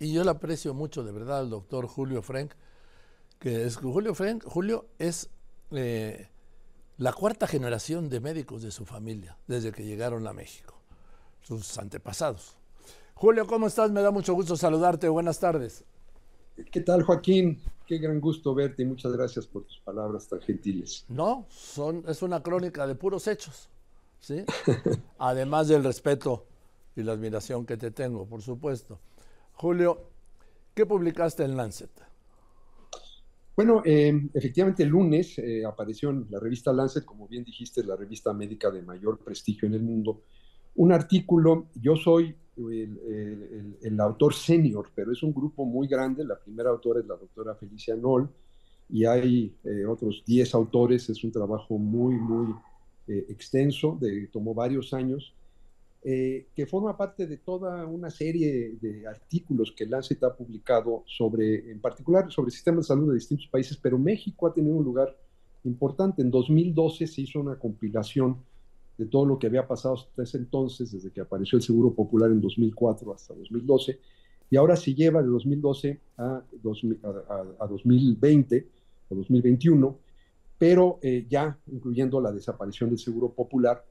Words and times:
y 0.00 0.12
yo 0.12 0.24
le 0.24 0.30
aprecio 0.30 0.74
mucho 0.74 1.04
de 1.04 1.12
verdad 1.12 1.40
al 1.40 1.50
doctor 1.50 1.86
Julio 1.86 2.22
Frank, 2.22 2.52
que 3.38 3.64
es 3.64 3.76
Julio 3.76 4.14
Frank, 4.14 4.42
Julio 4.44 4.86
es 4.98 5.28
eh, 5.70 6.28
la 6.96 7.12
cuarta 7.12 7.46
generación 7.46 8.08
de 8.08 8.18
médicos 8.18 8.62
de 8.62 8.70
su 8.70 8.86
familia 8.86 9.36
desde 9.46 9.72
que 9.72 9.84
llegaron 9.84 10.26
a 10.26 10.32
México, 10.32 10.74
sus 11.42 11.78
antepasados. 11.78 12.56
Julio, 13.14 13.46
¿cómo 13.46 13.66
estás? 13.66 13.90
Me 13.90 14.00
da 14.00 14.10
mucho 14.10 14.32
gusto 14.32 14.56
saludarte. 14.56 15.06
Buenas 15.10 15.38
tardes. 15.38 15.84
¿Qué 16.72 16.80
tal, 16.80 17.02
Joaquín? 17.02 17.60
Qué 17.86 17.98
gran 17.98 18.20
gusto 18.20 18.54
verte 18.54 18.82
y 18.82 18.86
muchas 18.86 19.12
gracias 19.12 19.46
por 19.46 19.64
tus 19.64 19.78
palabras 19.80 20.26
tan 20.28 20.40
gentiles. 20.40 21.04
No, 21.08 21.44
son, 21.50 22.04
es 22.08 22.22
una 22.22 22.42
crónica 22.42 22.86
de 22.86 22.94
puros 22.94 23.26
hechos, 23.26 23.68
¿sí? 24.20 24.44
Además 25.18 25.68
del 25.68 25.84
respeto 25.84 26.46
y 26.96 27.02
la 27.02 27.12
admiración 27.12 27.66
que 27.66 27.76
te 27.76 27.90
tengo, 27.90 28.26
por 28.26 28.40
supuesto. 28.40 28.98
Julio, 29.60 29.98
¿qué 30.72 30.86
publicaste 30.86 31.44
en 31.44 31.54
Lancet? 31.54 31.90
Bueno, 33.54 33.82
eh, 33.84 34.10
efectivamente 34.32 34.84
el 34.84 34.88
lunes 34.88 35.38
eh, 35.38 35.66
apareció 35.66 36.08
en 36.08 36.26
la 36.30 36.40
revista 36.40 36.72
Lancet, 36.72 37.04
como 37.04 37.28
bien 37.28 37.44
dijiste, 37.44 37.84
la 37.84 37.94
revista 37.94 38.32
médica 38.32 38.70
de 38.70 38.80
mayor 38.80 39.18
prestigio 39.18 39.68
en 39.68 39.74
el 39.74 39.82
mundo, 39.82 40.22
un 40.76 40.92
artículo, 40.92 41.66
yo 41.74 41.94
soy 41.94 42.34
el, 42.56 44.00
autor 44.00 44.32
senior, 44.32 44.88
pero 44.94 45.12
es 45.12 45.22
un 45.22 45.34
grupo 45.34 45.66
muy 45.66 45.86
grande. 45.86 46.24
La 46.24 46.38
primera 46.38 46.70
autora 46.70 47.00
es 47.00 47.06
la 47.06 47.16
doctora 47.16 47.54
Felicia 47.54 47.94
Noll 47.94 48.30
y 48.88 49.04
hay 49.04 49.54
eh, 49.64 49.84
otros 49.84 50.22
10 50.26 50.54
autores. 50.54 51.10
Es 51.10 51.22
un 51.22 51.32
trabajo 51.32 51.76
muy, 51.76 52.14
muy 52.14 52.54
eh, 53.08 53.26
extenso, 53.28 53.98
de, 54.00 54.26
tomó 54.28 54.54
varios 54.54 54.94
años, 54.94 55.34
eh, 56.02 56.46
que 56.54 56.66
forma 56.66 56.96
parte 56.96 57.26
de 57.26 57.36
toda 57.36 57.84
una 57.84 58.08
serie 58.08 58.78
de 58.80 59.06
artículos 59.06 59.74
que 59.76 59.84
Lancet 59.84 60.22
ha 60.24 60.34
publicado 60.34 61.04
sobre, 61.06 61.70
en 61.70 61.80
particular, 61.80 62.32
sobre 62.32 62.50
sistemas 62.50 62.86
de 62.86 62.88
salud 62.88 63.08
de 63.08 63.16
distintos 63.16 63.48
países, 63.48 63.76
pero 63.76 63.98
México 63.98 64.46
ha 64.46 64.54
tenido 64.54 64.76
un 64.76 64.84
lugar 64.84 65.14
importante. 65.64 66.22
En 66.22 66.30
2012 66.30 67.06
se 67.06 67.20
hizo 67.20 67.40
una 67.40 67.58
compilación 67.58 68.38
de 68.96 69.06
todo 69.06 69.26
lo 69.26 69.38
que 69.38 69.46
había 69.46 69.66
pasado 69.66 69.94
hasta 69.94 70.22
ese 70.22 70.38
entonces, 70.38 70.92
desde 70.92 71.10
que 71.10 71.20
apareció 71.20 71.56
el 71.56 71.62
Seguro 71.62 71.92
Popular 71.92 72.30
en 72.30 72.40
2004 72.40 73.14
hasta 73.14 73.34
2012, 73.34 73.98
y 74.50 74.56
ahora 74.56 74.76
se 74.76 74.94
lleva 74.94 75.22
de 75.22 75.28
2012 75.28 76.00
a, 76.18 76.42
2020 76.62 78.66
o 79.08 79.14
2021, 79.14 79.98
pero 80.58 80.98
eh, 81.02 81.26
ya 81.28 81.56
incluyendo 81.72 82.20
la 82.20 82.32
desaparición 82.32 82.90
del 82.90 82.98
Seguro 82.98 83.30
Popular. 83.30 83.84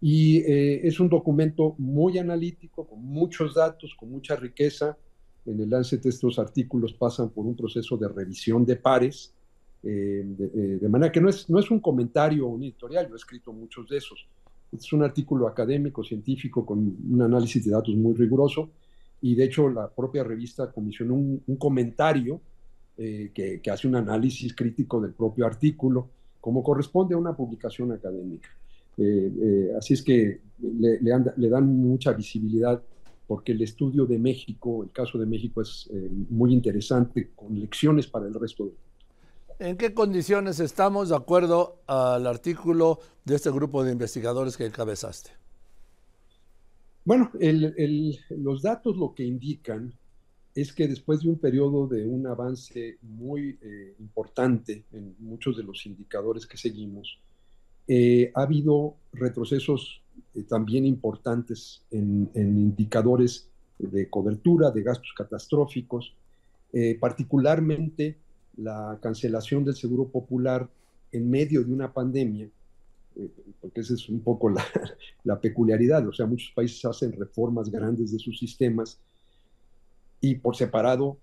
Y 0.00 0.38
eh, 0.38 0.86
es 0.86 0.98
un 0.98 1.08
documento 1.08 1.74
muy 1.78 2.18
analítico, 2.18 2.86
con 2.86 3.04
muchos 3.04 3.54
datos, 3.54 3.94
con 3.98 4.10
mucha 4.10 4.36
riqueza. 4.36 4.96
En 5.44 5.60
el 5.60 5.68
Lancet 5.68 6.04
estos 6.06 6.38
artículos 6.38 6.94
pasan 6.94 7.30
por 7.30 7.46
un 7.46 7.54
proceso 7.54 7.96
de 7.96 8.08
revisión 8.08 8.64
de 8.64 8.76
pares, 8.76 9.34
eh, 9.82 10.24
eh, 10.38 10.78
de, 10.80 10.88
manera 10.88 11.10
que 11.10 11.20
no 11.20 11.30
es, 11.30 11.48
no 11.48 11.58
es 11.58 11.70
un 11.70 11.80
comentario 11.80 12.46
o 12.46 12.50
un 12.50 12.62
editorial, 12.62 13.08
yo 13.08 13.14
he 13.14 13.16
escrito 13.16 13.52
muchos 13.52 13.88
de 13.88 13.96
esos. 13.96 14.28
Es 14.72 14.92
un 14.92 15.02
artículo 15.02 15.48
académico, 15.48 16.04
científico, 16.04 16.66
con 16.66 16.78
un 16.78 17.22
análisis 17.22 17.64
de 17.64 17.70
datos 17.70 17.94
muy 17.96 18.14
riguroso, 18.14 18.70
y 19.22 19.34
de 19.34 19.44
hecho 19.44 19.68
la 19.68 19.88
propia 19.88 20.22
revista 20.22 20.70
comisionó 20.70 21.14
un, 21.14 21.56
comentario 21.58 22.40
eh, 22.96 23.30
que, 23.34 23.60
que, 23.60 23.70
hace 23.70 23.88
un 23.88 23.96
análisis 23.96 24.54
crítico 24.54 25.00
del 25.00 25.12
propio 25.12 25.46
artículo, 25.46 26.10
como 26.40 26.62
corresponde 26.62 27.14
a 27.14 27.18
una 27.18 27.34
publicación 27.34 27.92
académica. 27.92 28.50
Así 29.76 29.94
es 29.94 30.02
que 30.02 30.40
le, 30.60 31.00
le, 31.00 31.48
dan 31.48 31.66
mucha 31.76 32.12
visibilidad 32.12 32.82
porque 33.26 33.52
el 33.52 33.62
estudio 33.62 34.06
de 34.06 34.18
México, 34.18 34.82
el 34.82 34.90
caso 34.90 35.18
de 35.18 35.26
México 35.26 35.62
es 35.62 35.88
muy 36.28 36.52
interesante, 36.52 37.30
con 37.34 37.58
lecciones 37.58 38.06
para 38.06 38.26
el 38.26 38.34
resto 38.34 38.64
del 38.64 38.74
¿En 39.60 39.76
qué 39.76 39.92
condiciones 39.92 40.58
estamos 40.58 41.10
de 41.10 41.16
acuerdo 41.16 41.82
al 41.86 42.26
artículo 42.26 42.98
de 43.26 43.36
este 43.36 43.50
grupo 43.50 43.84
de 43.84 43.92
investigadores 43.92 44.56
que 44.56 44.64
encabezaste? 44.64 45.32
Bueno, 47.04 47.30
los 48.30 48.62
datos 48.62 48.96
lo 48.96 49.14
que 49.14 49.22
indican 49.24 49.92
es 50.54 50.72
que 50.72 50.88
después 50.88 51.20
de 51.20 51.28
un 51.28 51.38
periodo 51.38 51.86
de 51.86 52.06
un 52.06 52.26
avance 52.26 52.96
muy 53.02 53.58
eh, 53.60 53.94
importante 53.98 54.84
en 54.92 55.14
muchos 55.18 55.58
de 55.58 55.62
los 55.62 55.84
indicadores 55.84 56.46
que 56.46 56.56
seguimos, 56.56 57.18
eh, 57.92 58.30
ha 58.36 58.42
habido 58.42 58.94
retrocesos 59.12 60.00
eh, 60.36 60.44
también 60.44 60.86
importantes 60.86 61.82
en, 61.90 62.30
indicadores 62.36 63.48
de 63.80 64.08
cobertura, 64.08 64.70
de 64.70 64.84
gastos 64.84 65.12
catastróficos, 65.16 66.14
particularmente 67.00 68.16
la 68.58 68.96
cancelación 69.02 69.64
del 69.64 69.74
Seguro 69.74 70.06
Popular 70.06 70.68
en 71.10 71.28
medio 71.28 71.64
de 71.64 71.72
una 71.72 71.92
pandemia, 71.92 72.48
eh, 73.16 73.28
porque 73.60 73.80
esa 73.80 73.94
es 73.94 74.08
un 74.08 74.20
poco 74.20 74.50
la, 75.24 75.40
peculiaridad, 75.40 76.06
o 76.06 76.12
sea, 76.12 76.26
muchos 76.26 76.52
países 76.54 76.84
hacen 76.84 77.10
reformas 77.10 77.70
grandes 77.70 78.12
de 78.12 78.20
sus 78.20 78.38
sistemas 78.38 79.00
y 80.20 80.36
por 80.36 80.54
separado 80.54 81.16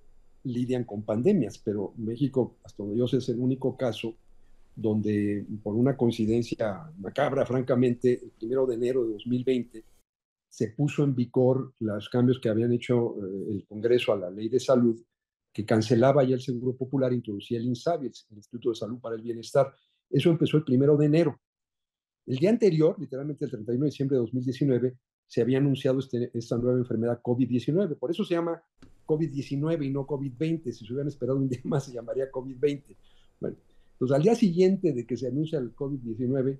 lidian 0.43 0.83
con 0.83 1.01
pandemias, 1.01 1.57
pero 1.57 1.93
México, 1.95 2.55
hasta 2.65 2.83
donde 2.83 2.99
yo 2.99 3.07
sé, 3.07 3.17
es 3.17 3.29
el 3.29 3.39
único 3.39 3.77
caso 3.77 4.15
donde 4.77 5.43
por 5.63 5.73
una 5.73 5.97
coincidencia 5.97 6.91
macabra, 6.99 7.47
francamente, 7.47 8.23
el 8.23 8.29
primero 8.29 8.67
de 8.67 8.75
enero 8.75 9.03
de 9.03 9.13
2020 9.13 9.83
se 10.47 10.67
puso 10.69 11.03
en 11.03 11.15
vigor 11.15 11.73
los 11.79 12.07
cambios 12.09 12.39
que 12.39 12.49
habían 12.49 12.71
hecho 12.71 13.15
eh, 13.17 13.53
el 13.53 13.65
Congreso 13.67 14.13
a 14.13 14.17
la 14.17 14.29
ley 14.29 14.49
de 14.49 14.59
salud 14.59 14.95
que 15.51 15.65
cancelaba 15.65 16.23
ya 16.23 16.35
el 16.35 16.41
Seguro 16.41 16.77
Popular, 16.77 17.11
introducía 17.11 17.57
el 17.57 17.65
INSABI, 17.65 18.05
el 18.05 18.37
Instituto 18.37 18.69
de 18.69 18.75
Salud 18.75 18.99
para 18.99 19.15
el 19.15 19.23
Bienestar. 19.23 19.73
Eso 20.07 20.29
empezó 20.29 20.57
el 20.57 20.63
primero 20.63 20.95
de 20.95 21.07
enero. 21.07 21.39
El 22.27 22.37
día 22.37 22.51
anterior, 22.51 22.95
literalmente 22.99 23.45
el 23.45 23.51
31 23.51 23.83
de 23.83 23.89
diciembre 23.89 24.17
de 24.17 24.21
2019, 24.21 24.97
se 25.25 25.41
había 25.41 25.57
anunciado 25.57 25.97
este, 25.97 26.29
esta 26.35 26.57
nueva 26.57 26.77
enfermedad 26.77 27.19
COVID-19. 27.23 27.97
Por 27.97 28.11
eso 28.11 28.23
se 28.23 28.35
llama 28.35 28.61
COVID-19 29.07 29.87
y 29.87 29.89
no 29.89 30.05
COVID-20. 30.05 30.71
Si 30.71 30.85
se 30.85 30.93
hubieran 30.93 31.07
esperado 31.07 31.39
un 31.39 31.49
día 31.49 31.61
más, 31.63 31.85
se 31.85 31.93
llamaría 31.93 32.29
COVID-20. 32.29 32.95
Bueno, 33.39 33.57
entonces 33.97 34.15
al 34.15 34.21
día 34.21 34.35
siguiente 34.35 34.93
de 34.93 35.07
que 35.07 35.17
se 35.17 35.27
anuncia 35.27 35.57
el 35.57 35.75
COVID-19, 35.75 36.59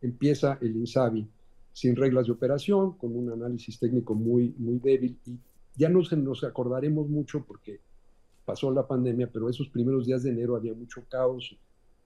empieza 0.00 0.56
el 0.62 0.76
INSABI 0.76 1.28
sin 1.74 1.94
reglas 1.94 2.26
de 2.26 2.32
operación, 2.32 2.92
con 2.92 3.14
un 3.14 3.30
análisis 3.30 3.78
técnico 3.78 4.14
muy, 4.14 4.54
muy 4.56 4.78
débil 4.78 5.18
y 5.26 5.36
ya 5.76 5.90
no 5.90 6.02
se 6.02 6.16
nos 6.16 6.42
acordaremos 6.42 7.08
mucho 7.08 7.44
porque 7.46 7.80
pasó 8.46 8.70
la 8.70 8.86
pandemia, 8.86 9.30
pero 9.30 9.50
esos 9.50 9.68
primeros 9.68 10.06
días 10.06 10.22
de 10.22 10.30
enero 10.30 10.56
había 10.56 10.72
mucho 10.72 11.04
caos, 11.08 11.54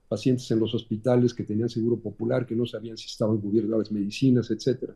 pacientes 0.09 0.51
en 0.51 0.59
los 0.59 0.75
hospitales 0.75 1.33
que 1.33 1.43
tenían 1.43 1.69
seguro 1.69 1.97
popular, 1.97 2.45
que 2.45 2.55
no 2.55 2.65
sabían 2.65 2.97
si 2.97 3.07
estaban 3.07 3.37
cubiertas 3.37 3.79
las 3.79 3.91
medicinas, 3.91 4.51
etc. 4.51 4.91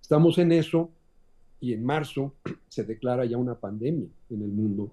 Estamos 0.00 0.38
en 0.38 0.52
eso 0.52 0.90
y 1.60 1.74
en 1.74 1.84
marzo 1.84 2.34
se 2.68 2.84
declara 2.84 3.26
ya 3.26 3.36
una 3.36 3.54
pandemia 3.54 4.08
en 4.30 4.42
el 4.42 4.48
mundo. 4.48 4.90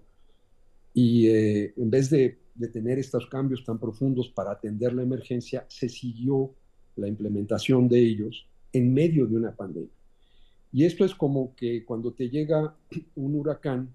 Y 0.94 1.28
eh, 1.28 1.74
en 1.78 1.90
vez 1.90 2.10
de, 2.10 2.38
de 2.57 2.68
tener 2.68 3.00
estos 3.00 3.28
cambios 3.28 3.63
tan 3.63 3.79
profundos 3.79 4.29
para 4.29 4.51
atender 4.51 4.94
la 4.94 5.03
emergencia, 5.03 5.66
se 5.69 5.88
siguió 5.90 6.53
la 6.95 7.07
implementación 7.07 7.88
de 7.88 8.00
ellos 8.00 8.47
en 8.73 8.94
medio 8.94 9.28
de 9.28 9.35
una 9.35 9.56
pandemia. 9.56 9.91
Y 10.73 10.84
esto 10.85 11.06
es 11.06 11.16
como 11.16 11.56
que 11.56 11.85
cuando 11.85 12.13
te 12.13 12.29
llega 12.29 12.75
un 13.16 13.35
huracán 13.35 13.90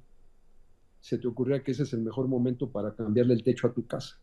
se 1.00 1.18
te 1.18 1.26
ocurría 1.26 1.62
que 1.62 1.72
ese 1.72 1.82
es 1.82 1.92
el 1.92 2.00
mejor 2.02 2.28
momento 2.28 2.70
para 2.70 2.94
cambiarle 2.94 3.34
el 3.34 3.42
techo 3.42 3.66
a 3.66 3.72
tu 3.72 3.84
casa. 3.86 4.20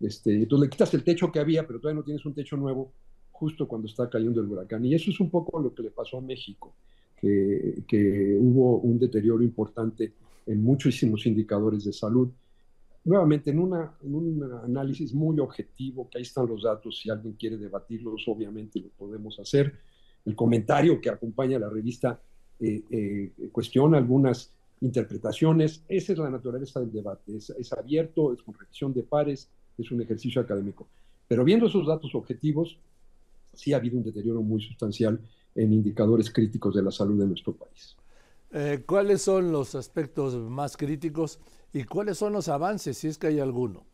Este, 0.00 0.34
entonces 0.34 0.66
le 0.66 0.70
quitas 0.70 0.94
el 0.94 1.04
techo 1.04 1.30
que 1.30 1.38
había, 1.38 1.66
pero 1.66 1.80
todavía 1.80 2.00
no 2.00 2.04
tienes 2.04 2.24
un 2.24 2.32
techo 2.32 2.56
nuevo 2.56 2.92
justo 3.30 3.68
cuando 3.68 3.88
está 3.88 4.08
cayendo 4.08 4.40
el 4.40 4.48
huracán. 4.48 4.84
Y 4.86 4.94
eso 4.94 5.10
es 5.10 5.20
un 5.20 5.28
poco 5.28 5.60
lo 5.60 5.74
que 5.74 5.82
le 5.82 5.90
pasó 5.90 6.16
a 6.16 6.20
México, 6.22 6.74
que, 7.20 7.84
que 7.86 8.38
hubo 8.40 8.78
un 8.78 8.98
deterioro 8.98 9.42
importante 9.44 10.14
en 10.46 10.62
muchísimos 10.62 11.26
indicadores 11.26 11.84
de 11.84 11.92
salud. 11.92 12.30
Nuevamente, 13.08 13.50
en, 13.52 13.58
un 13.58 14.60
análisis 14.62 15.14
muy 15.14 15.40
objetivo, 15.40 16.10
que 16.10 16.18
ahí 16.18 16.22
están 16.24 16.46
los 16.46 16.62
datos, 16.62 16.98
si 17.00 17.08
alguien 17.08 17.36
quiere 17.40 17.56
debatirlos, 17.56 18.22
obviamente 18.26 18.80
lo 18.80 18.90
podemos 18.90 19.40
hacer. 19.40 19.72
El 20.26 20.36
comentario 20.36 21.00
que 21.00 21.08
acompaña 21.08 21.58
la 21.58 21.70
revista 21.70 22.20
eh, 22.60 22.82
eh, 22.90 23.48
cuestiona 23.50 23.96
algunas 23.96 24.52
interpretaciones. 24.82 25.82
Esa 25.88 26.12
es 26.12 26.18
la 26.18 26.28
naturaleza 26.28 26.80
del 26.80 26.92
debate. 26.92 27.34
Es, 27.34 27.72
abierto, 27.72 28.34
es 28.34 28.42
con 28.42 28.52
revisión 28.52 28.92
de 28.92 29.04
pares, 29.04 29.48
es 29.78 29.90
un 29.90 30.02
ejercicio 30.02 30.42
académico. 30.42 30.86
Pero 31.26 31.44
viendo 31.44 31.64
esos 31.64 31.86
datos 31.86 32.14
objetivos, 32.14 32.78
sí 33.54 33.72
ha 33.72 33.78
habido 33.78 33.96
un 33.96 34.04
deterioro 34.04 34.42
muy 34.42 34.60
sustancial 34.60 35.18
en 35.54 35.72
indicadores 35.72 36.30
críticos 36.30 36.74
de 36.74 36.82
la 36.82 36.90
salud 36.90 37.18
de 37.18 37.26
nuestro 37.26 37.54
país. 37.54 37.96
Eh, 38.50 38.82
¿Cuáles 38.84 39.22
son 39.22 39.50
los 39.50 39.74
aspectos 39.74 40.34
más 40.34 40.76
críticos 40.76 41.40
y 41.72 41.84
cuáles 41.84 42.18
son 42.18 42.32
los 42.32 42.48
avances, 42.48 42.98
si 42.98 43.08
es 43.08 43.18
que 43.18 43.28
hay 43.28 43.40
alguno? 43.40 43.84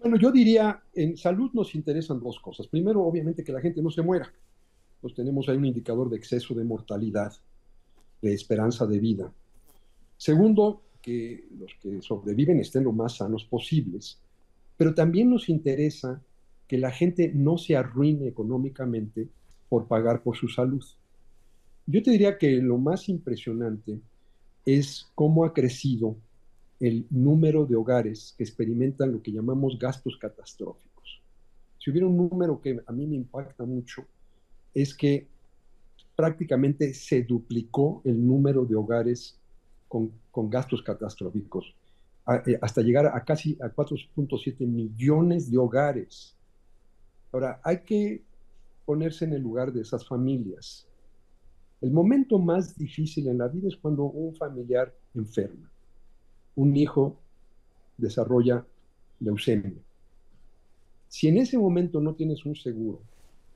Bueno, 0.00 0.16
yo 0.16 0.30
diría, 0.30 0.82
en 0.94 1.16
salud 1.16 1.50
nos 1.54 1.74
interesan 1.74 2.20
dos 2.20 2.38
cosas. 2.40 2.66
Primero, 2.68 3.02
obviamente, 3.02 3.42
que 3.42 3.52
la 3.52 3.60
gente 3.60 3.82
no 3.82 3.90
se 3.90 4.02
muera. 4.02 4.32
Pues 5.00 5.14
tenemos 5.14 5.48
ahí 5.48 5.56
un 5.56 5.64
indicador 5.64 6.08
de 6.08 6.16
exceso 6.16 6.54
de 6.54 6.64
mortalidad 6.64 7.32
de 8.22 8.32
esperanza 8.32 8.86
de 8.86 8.98
vida. 8.98 9.32
Segundo, 10.16 10.82
que 11.00 11.44
los 11.58 11.72
que 11.80 12.02
sobreviven 12.02 12.58
estén 12.60 12.84
lo 12.84 12.92
más 12.92 13.16
sanos 13.16 13.44
posibles, 13.44 14.18
pero 14.76 14.94
también 14.94 15.30
nos 15.30 15.48
interesa 15.48 16.20
que 16.66 16.78
la 16.78 16.90
gente 16.90 17.32
no 17.34 17.56
se 17.56 17.76
arruine 17.76 18.28
económicamente 18.28 19.28
por 19.68 19.86
pagar 19.86 20.22
por 20.22 20.36
su 20.36 20.48
salud. 20.48 20.84
Yo 21.86 22.02
te 22.02 22.10
diría 22.10 22.36
que 22.36 22.50
lo 22.56 22.78
más 22.78 23.08
impresionante 23.08 24.00
es 24.76 25.10
cómo 25.14 25.46
ha 25.46 25.54
crecido 25.54 26.16
el 26.78 27.06
número 27.08 27.64
de 27.64 27.74
hogares 27.74 28.34
que 28.36 28.44
experimentan 28.44 29.12
lo 29.12 29.22
que 29.22 29.32
llamamos 29.32 29.78
gastos 29.78 30.18
catastróficos. 30.18 31.22
Si 31.78 31.90
hubiera 31.90 32.06
un 32.06 32.18
número 32.18 32.60
que 32.60 32.78
a 32.86 32.92
mí 32.92 33.06
me 33.06 33.16
impacta 33.16 33.64
mucho, 33.64 34.04
es 34.74 34.94
que 34.94 35.26
prácticamente 36.14 36.92
se 36.92 37.22
duplicó 37.22 38.02
el 38.04 38.26
número 38.26 38.66
de 38.66 38.76
hogares 38.76 39.38
con, 39.88 40.12
gastos 40.50 40.82
catastróficos, 40.82 41.74
eh, 42.46 42.58
hasta 42.60 42.82
llegar 42.82 43.06
a 43.06 43.24
casi 43.24 43.56
a 43.62 43.68
4.7 43.74 44.66
millones 44.66 45.50
de 45.50 45.56
hogares. 45.56 46.36
Ahora, 47.32 47.58
hay 47.64 47.78
que 47.78 48.22
ponerse 48.84 49.24
en 49.24 49.32
el 49.32 49.40
lugar 49.40 49.72
de 49.72 49.80
esas 49.80 50.06
familias. 50.06 50.87
El 51.80 51.92
momento 51.92 52.38
más 52.38 52.76
difícil 52.76 53.28
en 53.28 53.38
la 53.38 53.48
vida 53.48 53.68
es 53.68 53.76
cuando 53.76 54.04
un 54.04 54.34
familiar 54.34 54.92
enferma, 55.14 55.70
un 56.56 56.76
hijo 56.76 57.16
desarrolla 57.96 58.64
leucemia. 59.20 59.78
Si 61.08 61.28
en 61.28 61.38
ese 61.38 61.56
momento 61.56 62.00
no 62.00 62.14
tienes 62.14 62.44
un 62.44 62.56
seguro, 62.56 63.00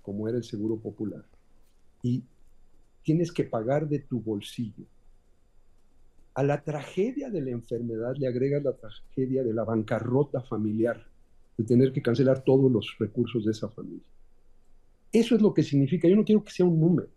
como 0.02 0.28
era 0.28 0.38
el 0.38 0.44
seguro 0.44 0.76
popular, 0.76 1.24
y 2.02 2.22
tienes 3.02 3.32
que 3.32 3.44
pagar 3.44 3.88
de 3.88 3.98
tu 3.98 4.20
bolsillo, 4.20 4.84
a 6.34 6.42
la 6.42 6.62
tragedia 6.62 7.28
de 7.28 7.42
la 7.42 7.50
enfermedad 7.50 8.14
le 8.16 8.26
agregas 8.26 8.62
la 8.62 8.72
tragedia 8.72 9.42
de 9.42 9.52
la 9.52 9.64
bancarrota 9.64 10.40
familiar, 10.40 11.04
de 11.58 11.64
tener 11.64 11.92
que 11.92 12.00
cancelar 12.00 12.42
todos 12.42 12.70
los 12.72 12.96
recursos 12.98 13.44
de 13.44 13.50
esa 13.50 13.68
familia. 13.68 14.06
Eso 15.12 15.34
es 15.34 15.42
lo 15.42 15.52
que 15.52 15.62
significa. 15.62 16.08
Yo 16.08 16.16
no 16.16 16.24
quiero 16.24 16.42
que 16.42 16.50
sea 16.50 16.64
un 16.64 16.80
número. 16.80 17.08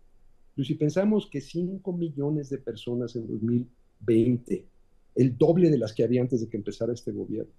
Pero 0.56 0.66
si 0.66 0.74
pensamos 0.74 1.28
que 1.30 1.42
5 1.42 1.92
millones 1.92 2.48
de 2.48 2.56
personas 2.56 3.14
en 3.14 3.26
2020, 3.26 4.64
el 5.16 5.36
doble 5.36 5.68
de 5.68 5.76
las 5.76 5.92
que 5.92 6.02
había 6.02 6.22
antes 6.22 6.40
de 6.40 6.48
que 6.48 6.56
empezara 6.56 6.94
este 6.94 7.12
gobierno, 7.12 7.52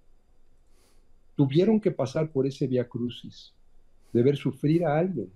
tuvieron 1.36 1.80
que 1.80 1.92
pasar 1.92 2.32
por 2.32 2.44
ese 2.44 2.66
via 2.66 2.88
crucis 2.88 3.54
de 4.12 4.22
ver 4.24 4.36
sufrir 4.36 4.84
a 4.84 4.98
alguien 4.98 5.30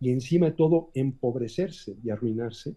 y 0.00 0.08
encima 0.10 0.46
de 0.46 0.52
todo 0.52 0.90
empobrecerse 0.94 1.96
y 2.02 2.08
arruinarse 2.08 2.74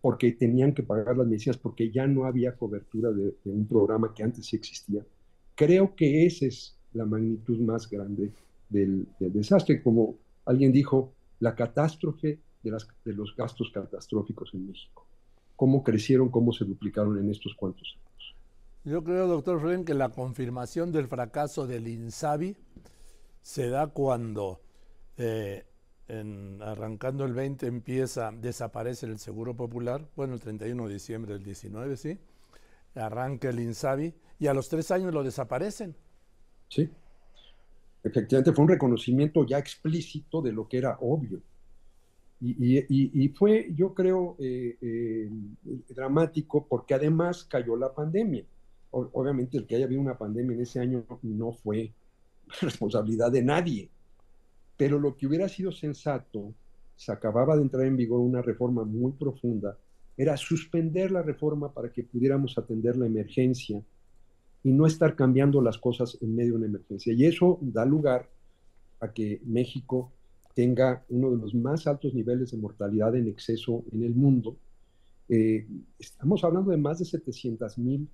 porque 0.00 0.32
tenían 0.32 0.74
que 0.74 0.82
pagar 0.82 1.16
las 1.16 1.26
medicinas 1.28 1.58
porque 1.58 1.92
ya 1.92 2.08
no 2.08 2.24
había 2.24 2.56
cobertura 2.56 3.12
de, 3.12 3.32
un 3.44 3.66
programa 3.66 4.12
que 4.12 4.24
antes 4.24 4.44
sí 4.46 4.56
existía. 4.56 5.06
Creo 5.54 5.94
que 5.94 6.26
esa 6.26 6.46
es 6.46 6.76
la 6.92 7.04
magnitud 7.04 7.60
más 7.60 7.88
grande 7.88 8.32
del, 8.68 9.06
del 9.20 9.32
desastre. 9.32 9.80
Como 9.80 10.16
alguien 10.44 10.72
dijo, 10.72 11.12
la 11.38 11.54
catástrofe 11.54 12.40
de, 12.70 13.12
los 13.12 13.34
gastos 13.36 13.70
catastróficos 13.72 14.50
en 14.54 14.66
México. 14.66 15.06
¿Cómo 15.54 15.82
crecieron, 15.82 16.30
cómo 16.30 16.52
se 16.52 16.64
duplicaron 16.64 17.18
en 17.18 17.30
estos 17.30 17.54
cuantos 17.54 17.96
años? 17.96 18.34
Yo 18.84 19.02
creo, 19.02 19.26
doctor 19.26 19.60
Fren, 19.60 19.84
que 19.84 19.94
la 19.94 20.10
confirmación 20.10 20.92
del 20.92 21.08
fracaso 21.08 21.66
del 21.66 21.88
INSABI 21.88 22.56
se 23.42 23.68
da 23.68 23.88
cuando, 23.88 24.60
eh, 25.16 25.64
arrancando 26.60 27.24
el 27.24 27.32
20, 27.32 27.66
empieza, 27.66 28.30
desaparece 28.32 29.06
el 29.06 29.18
Seguro 29.18 29.56
Popular, 29.56 30.06
bueno, 30.14 30.34
el 30.34 30.40
31 30.40 30.86
de 30.86 30.92
diciembre 30.92 31.34
del 31.34 31.42
19, 31.42 31.96
¿sí? 31.96 32.18
Arranca 32.94 33.48
el 33.48 33.58
INSABI 33.58 34.14
y 34.38 34.46
a 34.46 34.54
los 34.54 34.68
tres 34.68 34.90
años 34.90 35.12
lo 35.12 35.24
desaparecen. 35.24 35.96
Sí, 36.68 36.88
efectivamente 38.02 38.52
fue 38.52 38.64
un 38.64 38.70
reconocimiento 38.70 39.44
ya 39.44 39.58
explícito 39.58 40.40
de 40.42 40.52
lo 40.52 40.68
que 40.68 40.78
era 40.78 40.96
obvio. 41.00 41.40
Y, 42.40 43.28
fue, 43.30 43.70
yo 43.74 43.94
creo, 43.94 44.36
eh, 44.38 44.76
eh, 44.80 45.30
dramático 45.88 46.66
porque 46.68 46.94
además 46.94 47.44
cayó 47.44 47.76
la 47.76 47.94
pandemia. 47.94 48.44
obviamente 48.90 49.56
el 49.56 49.66
que 49.66 49.76
haya 49.76 49.86
habido 49.86 50.00
una 50.00 50.18
pandemia 50.18 50.54
en 50.54 50.62
ese 50.62 50.80
año 50.80 51.04
no 51.22 51.52
fue 51.52 51.92
responsabilidad 52.60 53.32
de 53.32 53.42
nadie, 53.42 53.88
pero 54.76 54.98
lo 54.98 55.16
que 55.16 55.26
hubiera 55.26 55.48
sido 55.48 55.72
sensato, 55.72 56.52
se 56.94 57.12
acababa 57.12 57.56
de 57.56 57.62
entrar 57.62 57.86
en 57.86 57.96
vigor 57.96 58.20
una 58.20 58.42
reforma 58.42 58.84
muy 58.84 59.12
profunda, 59.12 59.76
era 60.16 60.36
suspender 60.36 61.10
la 61.10 61.22
reforma 61.22 61.72
para 61.72 61.90
que 61.90 62.02
pudiéramos 62.02 62.56
atender 62.56 62.96
la 62.96 63.06
emergencia 63.06 63.82
y 64.64 64.72
no 64.72 64.86
estar 64.86 65.14
cambiando 65.14 65.60
las 65.60 65.78
cosas 65.78 66.16
en 66.20 66.34
medio 66.34 66.52
de 66.52 66.58
una 66.58 66.66
emergencia. 66.66 67.12
Y 67.12 67.26
eso 67.26 67.58
da 67.60 67.84
lugar 67.84 68.28
a 69.00 69.12
que 69.12 69.40
México 69.44 70.10
tenga 70.56 71.04
uno 71.10 71.30
de 71.32 71.36
los 71.36 71.54
más 71.54 71.86
altos 71.86 72.14
niveles 72.14 72.50
de 72.50 72.56
mortalidad 72.56 73.14
en 73.14 73.28
exceso 73.28 73.84
en 73.92 74.02
el 74.02 74.14
mundo. 74.14 74.56
Eh, 75.28 75.66
estamos 75.98 76.42
hablando 76.44 76.70
de 76.70 76.78
más 76.78 76.98
de 76.98 77.04
700 77.04 77.76
mil 77.76 78.08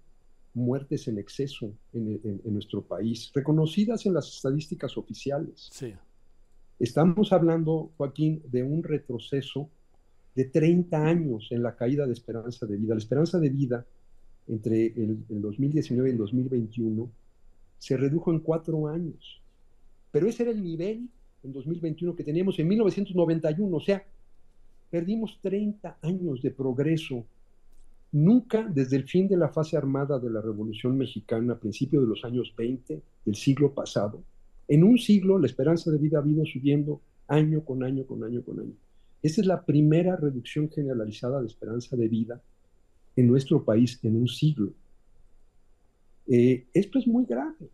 muertes 0.52 1.06
en 1.06 1.18
exceso 1.18 1.72
en, 1.92 2.42
nuestro 2.52 2.82
país, 2.82 3.30
reconocidas 3.32 4.06
en 4.06 4.14
las 4.14 4.26
estadísticas 4.26 4.98
oficiales. 4.98 5.68
Sí. 5.70 5.94
Estamos 6.80 7.32
hablando, 7.32 7.92
Joaquín, 7.96 8.42
de 8.50 8.64
un 8.64 8.82
retroceso 8.82 9.70
de 10.34 10.46
30 10.46 10.96
años 11.00 11.46
en 11.52 11.62
la 11.62 11.76
caída 11.76 12.08
de 12.08 12.12
esperanza 12.12 12.66
de 12.66 12.76
vida. 12.76 12.94
La 12.94 12.98
esperanza 12.98 13.38
de 13.38 13.50
vida 13.50 13.86
entre 14.48 14.86
el, 14.86 15.24
el 15.28 15.40
2019 15.42 16.08
y 16.08 16.12
el 16.12 16.18
2021 16.18 17.08
se 17.78 17.96
redujo 17.96 18.32
en 18.32 18.40
cuatro 18.40 18.88
años. 18.88 19.40
Pero 20.10 20.26
ese 20.26 20.42
era 20.42 20.50
el 20.50 20.64
nivel 20.64 21.08
en 21.42 21.52
2021 21.52 22.14
que 22.14 22.24
teníamos 22.24 22.58
en 22.58 22.68
1991. 22.68 23.76
O 23.76 23.80
sea, 23.80 24.04
perdimos 24.90 25.38
30 25.40 25.98
años 26.02 26.42
de 26.42 26.50
progreso. 26.50 27.24
Nunca 28.12 28.62
desde 28.62 28.96
el 28.96 29.08
fin 29.08 29.26
de 29.26 29.36
la 29.36 29.48
fase 29.48 29.76
armada 29.76 30.18
de 30.18 30.30
la 30.30 30.42
Revolución 30.42 30.98
Mexicana, 30.98 31.54
a 31.54 31.58
principios 31.58 32.02
de 32.02 32.08
los 32.08 32.24
años 32.24 32.52
20 32.56 33.00
del 33.24 33.34
siglo 33.34 33.72
pasado, 33.72 34.22
en 34.68 34.84
un 34.84 34.98
siglo 34.98 35.38
la 35.38 35.46
esperanza 35.46 35.90
de 35.90 35.98
vida 35.98 36.20
ha 36.22 36.28
ido 36.28 36.44
subiendo 36.44 37.00
año 37.28 37.64
con 37.64 37.82
año, 37.82 38.04
con 38.04 38.22
año, 38.22 38.42
con 38.42 38.60
año. 38.60 38.74
Esa 39.22 39.40
es 39.40 39.46
la 39.46 39.62
primera 39.64 40.16
reducción 40.16 40.68
generalizada 40.70 41.40
de 41.40 41.46
esperanza 41.46 41.96
de 41.96 42.08
vida 42.08 42.40
en 43.16 43.26
nuestro 43.28 43.64
país 43.64 43.98
en 44.02 44.16
un 44.16 44.28
siglo. 44.28 44.72
Eh, 46.28 46.66
esto 46.74 46.98
es 46.98 47.06
muy 47.06 47.24
grave 47.24 47.68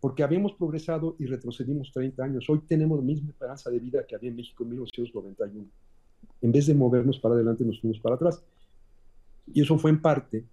porque 0.00 0.22
habíamos 0.22 0.54
progresado 0.54 1.14
y 1.18 1.26
retrocedimos 1.26 1.92
30 1.92 2.24
años. 2.24 2.48
Hoy 2.48 2.60
tenemos 2.66 2.98
la 2.98 3.04
misma 3.04 3.30
esperanza 3.30 3.70
de 3.70 3.78
vida 3.78 4.06
que 4.06 4.14
había 4.14 4.30
en 4.30 4.36
México 4.36 4.64
en 4.64 4.70
1991. 4.70 5.66
En 6.40 6.52
vez 6.52 6.66
de 6.66 6.74
movernos 6.74 7.18
para 7.18 7.34
adelante, 7.34 7.64
nos 7.64 7.80
fuimos 7.80 8.00
para 8.00 8.14
atrás. 8.14 8.42
Y 9.52 9.60
eso 9.60 9.78
fue 9.78 9.90
en 9.90 10.00
parte 10.00 10.44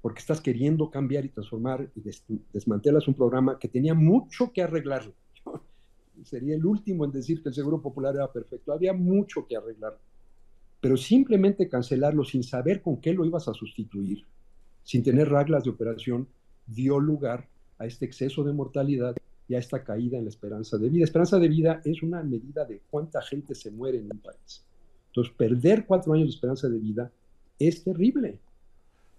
porque 0.00 0.20
estás 0.20 0.40
queriendo 0.40 0.90
cambiar 0.90 1.24
y 1.24 1.30
transformar 1.30 1.90
y 1.96 2.02
desmantelas 2.52 3.08
un 3.08 3.14
programa 3.14 3.58
que 3.58 3.68
tenía 3.68 3.94
mucho 3.94 4.52
que 4.52 4.62
arreglar. 4.62 5.10
Sería 6.24 6.54
el 6.54 6.64
último 6.64 7.04
en 7.04 7.10
decir 7.10 7.42
que 7.42 7.48
el 7.48 7.54
Seguro 7.54 7.80
Popular 7.80 8.14
era 8.14 8.30
perfecto. 8.30 8.72
Había 8.72 8.92
mucho 8.92 9.46
que 9.46 9.56
arreglar. 9.56 9.98
Pero 10.80 10.96
simplemente 10.96 11.68
cancelarlo 11.68 12.22
sin 12.22 12.44
saber 12.44 12.80
con 12.80 13.00
qué 13.00 13.12
lo 13.12 13.24
ibas 13.24 13.48
a 13.48 13.54
sustituir, 13.54 14.24
sin 14.84 15.02
tener 15.02 15.30
reglas 15.30 15.64
de 15.64 15.70
operación, 15.70 16.28
dio 16.66 17.00
lugar 17.00 17.48
a 17.78 17.86
este 17.86 18.04
exceso 18.04 18.44
de 18.44 18.52
mortalidad 18.52 19.16
y 19.48 19.54
a 19.54 19.58
esta 19.58 19.82
caída 19.84 20.18
en 20.18 20.24
la 20.24 20.30
esperanza 20.30 20.78
de 20.78 20.88
vida. 20.88 21.04
Esperanza 21.04 21.38
de 21.38 21.48
vida 21.48 21.80
es 21.84 22.02
una 22.02 22.22
medida 22.22 22.64
de 22.64 22.80
cuánta 22.90 23.20
gente 23.22 23.54
se 23.54 23.70
muere 23.70 23.98
en 23.98 24.04
un 24.04 24.18
país. 24.18 24.64
Entonces, 25.08 25.34
perder 25.36 25.84
cuatro 25.86 26.12
años 26.12 26.26
de 26.26 26.34
esperanza 26.34 26.68
de 26.68 26.78
vida 26.78 27.10
es 27.58 27.84
terrible. 27.84 28.38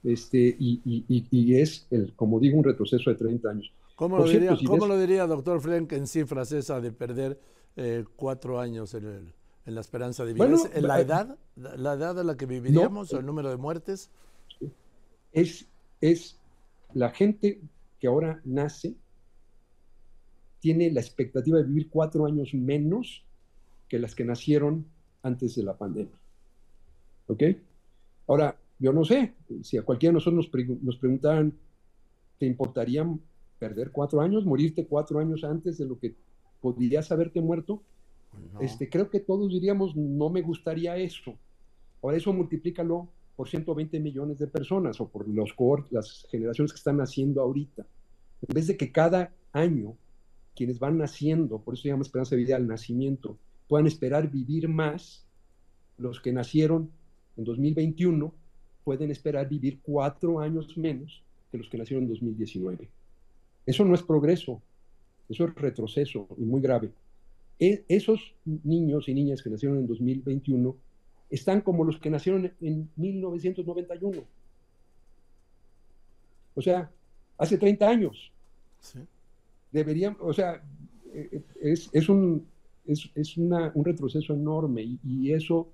Este, 0.03 0.55
y, 0.59 1.55
es, 1.55 1.87
el, 1.89 2.13
como 2.15 2.39
digo, 2.39 2.57
un 2.57 2.63
retroceso 2.63 3.09
de 3.09 3.15
30 3.15 3.49
años. 3.49 3.71
¿Cómo, 3.95 4.17
lo, 4.17 4.25
diría, 4.25 4.57
¿cómo 4.67 4.87
lo 4.87 4.99
diría, 4.99 5.25
doctor 5.25 5.61
Frank, 5.61 5.91
en 5.93 6.05
cifras 6.05 6.51
esa 6.51 6.81
de 6.81 6.91
perder 6.91 7.39
eh, 7.75 8.03
cuatro 8.15 8.59
años 8.59 8.93
en, 8.93 9.33
la 9.65 9.81
esperanza 9.81 10.25
de 10.25 10.33
vida? 10.33 10.45
¿Es 10.45 10.81
la, 10.81 10.99
eh, 10.99 11.03
edad, 11.03 11.37
la 11.55 11.93
edad 11.93 12.19
a 12.19 12.23
la 12.23 12.35
que 12.35 12.45
viviríamos 12.45 13.13
o 13.13 13.19
el 13.19 13.25
número 13.25 13.49
de 13.49 13.57
muertes? 13.57 14.11
Es, 15.31 15.65
es 16.01 16.37
la 16.93 17.09
gente 17.09 17.61
que 18.05 18.09
ahora 18.09 18.39
nace 18.45 18.93
tiene 20.59 20.91
la 20.91 20.99
expectativa 20.99 21.57
de 21.57 21.63
vivir 21.63 21.89
cuatro 21.89 22.27
años 22.27 22.53
menos 22.53 23.25
que 23.89 23.97
las 23.97 24.13
que 24.13 24.23
nacieron 24.23 24.85
antes 25.23 25.55
de 25.55 25.63
la 25.63 25.75
pandemia. 25.75 26.13
¿Ok? 27.25 27.41
Ahora, 28.27 28.59
yo 28.77 28.93
no 28.93 29.05
sé, 29.05 29.33
si 29.63 29.79
a 29.79 29.81
cualquiera 29.81 30.11
de 30.11 30.13
nosotros 30.17 30.51
nos, 30.83 30.97
preguntaran, 30.97 31.51
¿te 32.37 32.45
importaría 32.45 33.03
perder 33.57 33.89
cuatro 33.91 34.21
años, 34.21 34.45
morirte 34.45 34.85
cuatro 34.85 35.17
años 35.17 35.43
antes 35.43 35.79
de 35.79 35.85
lo 35.87 35.97
que 35.97 36.13
podrías 36.61 37.11
haberte 37.11 37.41
muerto? 37.41 37.81
Este, 38.59 38.87
creo 38.87 39.09
que 39.09 39.19
todos 39.19 39.51
diríamos, 39.51 39.95
no 39.95 40.29
me 40.29 40.43
gustaría 40.43 40.95
eso. 40.97 41.33
Ahora 42.03 42.17
eso 42.17 42.31
multiplícalo 42.31 43.09
por 43.35 43.49
120 43.49 43.99
millones 43.99 44.39
de 44.39 44.47
personas 44.47 44.99
o 45.01 45.07
por 45.07 45.27
los 45.27 45.53
las 45.91 46.25
generaciones 46.29 46.71
que 46.71 46.77
están 46.77 46.97
naciendo 46.97 47.41
ahorita. 47.41 47.85
En 48.47 48.53
vez 48.53 48.67
de 48.67 48.77
que 48.77 48.91
cada 48.91 49.33
año 49.51 49.95
quienes 50.55 50.79
van 50.79 50.97
naciendo, 50.97 51.59
por 51.59 51.73
eso 51.73 51.83
se 51.83 51.89
llama 51.89 52.03
esperanza 52.03 52.35
de 52.35 52.43
vida 52.43 52.55
al 52.55 52.67
nacimiento, 52.67 53.37
puedan 53.67 53.87
esperar 53.87 54.29
vivir 54.31 54.69
más, 54.69 55.25
los 55.97 56.21
que 56.21 56.31
nacieron 56.31 56.91
en 57.37 57.43
2021 57.43 58.33
pueden 58.83 59.11
esperar 59.11 59.49
vivir 59.49 59.79
cuatro 59.81 60.39
años 60.39 60.77
menos 60.77 61.23
que 61.51 61.57
los 61.57 61.67
que 61.69 61.77
nacieron 61.77 62.03
en 62.03 62.11
2019. 62.11 62.87
Eso 63.65 63.83
no 63.83 63.95
es 63.95 64.03
progreso, 64.03 64.61
eso 65.27 65.45
es 65.45 65.55
retroceso 65.55 66.27
y 66.37 66.43
muy 66.43 66.61
grave. 66.61 66.91
E, 67.59 67.83
esos 67.87 68.35
niños 68.45 69.09
y 69.09 69.13
niñas 69.13 69.41
que 69.41 69.49
nacieron 69.49 69.79
en 69.79 69.87
2021 69.87 70.75
están 71.29 71.61
como 71.61 71.83
los 71.83 71.99
que 71.99 72.09
nacieron 72.09 72.51
en 72.61 72.89
1991. 72.95 74.23
O 76.55 76.61
sea, 76.61 76.89
hace 77.37 77.57
30 77.57 77.87
años. 77.87 78.31
Deberían, 79.71 80.15
o 80.21 80.31
sea, 80.31 80.63
e, 81.13 81.41
e, 81.61 81.71
es, 81.71 82.09
un, 82.09 82.45
es, 82.85 83.37
un 83.37 83.83
retroceso 83.83 84.33
enorme 84.33 84.83
y, 84.83 84.99
y, 85.03 85.33
eso 85.33 85.67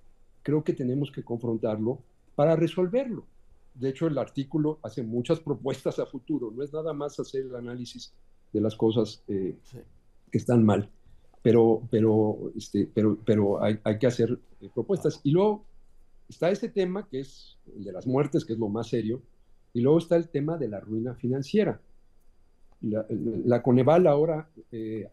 creo 0.44 0.64
que 0.64 0.74
tenemos 0.74 1.12
que 1.12 1.24
confrontarlo 1.24 2.00
para 2.36 2.56
resolverlo. 2.56 3.26
De 3.76 3.90
hecho, 3.90 4.08
el 4.08 4.18
artículo 4.18 4.80
hace 4.82 5.04
muchas 5.04 5.40
propuestas 5.40 6.00
a 6.00 6.06
futuro, 6.06 6.52
no 6.52 6.64
es 6.64 6.74
nada 6.74 6.94
más 6.94 7.20
hacer 7.20 7.46
el 7.46 7.56
análisis 7.56 8.14
de 8.52 8.62
las 8.62 8.76
cosas 8.76 9.24
eh, 9.28 9.56
que 10.32 10.38
están 10.38 10.64
mal, 10.64 10.90
pero, 11.42 11.82
pero, 11.90 12.52
este, 12.56 12.88
pero, 12.94 13.18
pero 13.26 13.64
hay, 13.64 13.80
hay 13.84 13.98
que 13.98 14.08
hacer 14.08 14.38
eh, 14.62 14.70
propuestas. 14.74 15.20
Y 15.24 15.32
luego 15.32 15.66
está 16.30 16.50
este 16.50 16.70
tema 16.70 17.08
que 17.10 17.20
es 17.22 17.58
el 17.76 17.84
de 17.84 17.92
las 17.92 18.08
muertes, 18.08 18.46
que 18.46 18.54
es 18.54 18.60
lo 18.60 18.70
más 18.70 18.88
serio, 18.88 19.22
y 19.74 19.82
luego 19.82 20.00
está 20.00 20.16
el 20.16 20.30
tema 20.30 20.58
de 20.58 20.68
la 20.68 20.80
ruina 20.80 21.16
financiera. 21.16 21.80
La, 22.82 23.62
Coneval 23.62 24.08
ahora 24.08 24.50
eh, 24.72 25.08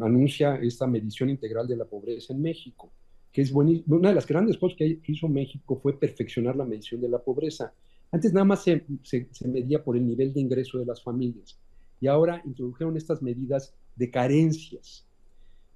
anuncia 0.00 0.56
esta 0.56 0.86
medición 0.86 1.30
integral 1.30 1.66
de 1.66 1.76
la 1.76 1.86
pobreza 1.86 2.34
en 2.34 2.42
México, 2.42 2.90
que 3.32 3.40
es 3.40 3.50
buenísima. 3.50 3.96
Una 3.96 4.10
de 4.10 4.14
las 4.14 4.26
grandes 4.26 4.58
cosas 4.58 4.76
que 4.76 5.00
hizo 5.06 5.28
México 5.28 5.78
fue 5.82 5.98
perfeccionar 5.98 6.54
la 6.54 6.66
medición 6.66 7.00
de 7.00 7.08
la 7.08 7.18
pobreza. 7.18 7.72
Antes 8.12 8.32
nada 8.34 8.44
más 8.44 8.62
se, 8.62 8.84
se, 9.02 9.48
medía 9.48 9.82
por 9.82 9.96
el 9.96 10.06
nivel 10.06 10.34
de 10.34 10.40
ingreso 10.40 10.78
de 10.78 10.84
las 10.84 11.02
familias 11.02 11.58
y 12.00 12.06
ahora 12.08 12.42
introdujeron 12.44 12.96
estas 12.96 13.22
medidas 13.22 13.74
de 13.96 14.10
carencias. 14.10 15.06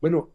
Bueno, 0.01 0.31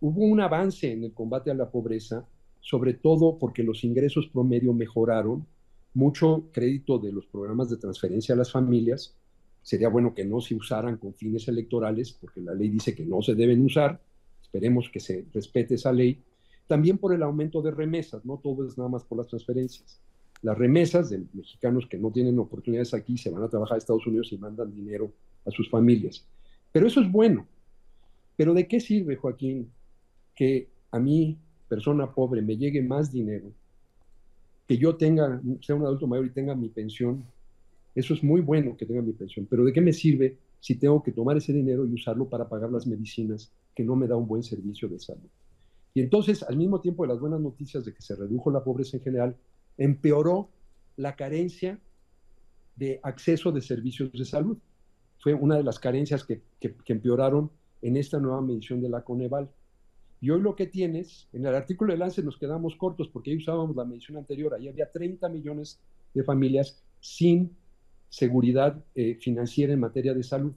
hubo 0.00 0.24
un 0.24 0.40
avance 0.40 0.90
en 0.90 1.04
el 1.04 1.12
combate 1.12 1.50
a 1.50 1.54
la 1.54 1.70
pobreza, 1.70 2.26
sobre 2.60 2.94
todo 2.94 3.38
porque 3.38 3.62
los 3.62 3.84
ingresos 3.84 4.28
promedio 4.28 4.72
mejoraron, 4.72 5.46
mucho 5.94 6.48
crédito 6.52 6.98
de 6.98 7.12
los 7.12 7.26
programas 7.26 7.70
de 7.70 7.76
transferencia 7.76 8.34
a 8.34 8.38
las 8.38 8.50
familias, 8.50 9.16
sería 9.62 9.88
bueno 9.88 10.12
que 10.12 10.24
no 10.24 10.40
se 10.40 10.54
usaran 10.54 10.96
con 10.96 11.14
fines 11.14 11.46
electorales, 11.46 12.12
porque 12.12 12.40
la 12.40 12.54
ley 12.54 12.68
dice 12.68 12.94
que 12.94 13.04
no 13.04 13.22
se 13.22 13.34
deben 13.34 13.64
usar, 13.64 14.00
esperemos 14.42 14.90
que 14.90 15.00
se 15.00 15.24
respete 15.32 15.74
esa 15.74 15.92
ley, 15.92 16.20
también 16.66 16.98
por 16.98 17.14
el 17.14 17.22
aumento 17.22 17.62
de 17.62 17.70
remesas, 17.70 18.24
no 18.24 18.38
todo 18.38 18.66
es 18.66 18.76
nada 18.76 18.90
más 18.90 19.04
por 19.04 19.18
las 19.18 19.28
transferencias. 19.28 20.00
Las 20.42 20.58
remesas 20.58 21.10
de 21.10 21.24
mexicanos 21.32 21.86
que 21.88 21.98
no 21.98 22.10
tienen 22.10 22.38
oportunidades 22.38 22.92
aquí 22.92 23.16
se 23.16 23.30
van 23.30 23.42
a 23.42 23.48
trabajar 23.48 23.76
a 23.76 23.78
Estados 23.78 24.06
Unidos 24.06 24.32
y 24.32 24.38
mandan 24.38 24.74
dinero 24.74 25.12
a 25.46 25.50
sus 25.50 25.70
familias. 25.70 26.26
Pero 26.72 26.86
eso 26.86 27.00
es 27.00 27.10
bueno. 27.10 27.46
Pero 28.36 28.54
¿de 28.54 28.66
qué 28.66 28.80
sirve, 28.80 29.16
Joaquín, 29.16 29.70
que 30.34 30.68
a 30.90 30.98
mí, 30.98 31.38
persona 31.68 32.12
pobre, 32.12 32.42
me 32.42 32.56
llegue 32.56 32.82
más 32.82 33.12
dinero, 33.12 33.52
que 34.66 34.76
yo 34.78 34.96
tenga, 34.96 35.40
sea 35.60 35.76
un 35.76 35.84
adulto 35.84 36.06
mayor 36.06 36.26
y 36.26 36.30
tenga 36.30 36.54
mi 36.54 36.68
pensión 36.68 37.24
eso 37.94 38.14
es 38.14 38.22
muy 38.22 38.40
bueno 38.40 38.76
que 38.76 38.86
tenga 38.86 39.02
mi 39.02 39.12
pensión, 39.12 39.46
pero 39.48 39.64
¿de 39.64 39.72
qué 39.72 39.80
me 39.80 39.92
sirve 39.92 40.36
si 40.60 40.74
tengo 40.74 41.02
que 41.02 41.12
tomar 41.12 41.36
ese 41.36 41.52
dinero 41.52 41.86
y 41.86 41.94
usarlo 41.94 42.28
para 42.28 42.48
pagar 42.48 42.70
las 42.72 42.86
medicinas 42.86 43.52
que 43.74 43.84
no 43.84 43.94
me 43.94 44.08
da 44.08 44.16
un 44.16 44.26
buen 44.26 44.42
servicio 44.42 44.88
de 44.88 44.98
salud? 44.98 45.28
Y 45.94 46.00
entonces, 46.00 46.42
al 46.42 46.56
mismo 46.56 46.80
tiempo 46.80 47.04
de 47.04 47.10
las 47.10 47.20
buenas 47.20 47.40
noticias 47.40 47.84
de 47.84 47.94
que 47.94 48.02
se 48.02 48.16
redujo 48.16 48.50
la 48.50 48.64
pobreza 48.64 48.96
en 48.96 49.02
general, 49.04 49.36
empeoró 49.78 50.50
la 50.96 51.14
carencia 51.14 51.78
de 52.74 52.98
acceso 53.04 53.52
de 53.52 53.60
servicios 53.60 54.10
de 54.12 54.24
salud. 54.24 54.58
Fue 55.18 55.34
una 55.34 55.56
de 55.56 55.62
las 55.62 55.78
carencias 55.78 56.24
que, 56.24 56.42
que, 56.58 56.74
empeoraron 56.88 57.48
en 57.84 57.98
esta 57.98 58.18
nueva 58.18 58.40
medición 58.40 58.80
de 58.80 58.88
la 58.88 59.04
Coneval. 59.04 59.50
Y 60.20 60.30
hoy 60.30 60.40
lo 60.40 60.56
que 60.56 60.66
tienes, 60.66 61.28
en 61.34 61.44
el 61.44 61.54
artículo 61.54 61.92
de 61.92 61.98
Lance 61.98 62.22
nos 62.22 62.38
quedamos 62.38 62.76
cortos 62.76 63.08
porque 63.08 63.30
ahí 63.30 63.36
usábamos 63.36 63.76
la 63.76 63.84
medición 63.84 64.16
anterior, 64.16 64.54
ahí 64.54 64.68
había 64.68 64.90
30 64.90 65.28
millones 65.28 65.78
de 66.14 66.24
familias 66.24 66.82
sin 66.98 67.54
seguridad 68.08 68.82
eh, 68.94 69.18
financiera 69.20 69.74
en 69.74 69.80
materia 69.80 70.14
de 70.14 70.22
salud. 70.22 70.54